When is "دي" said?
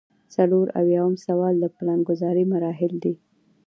3.03-3.13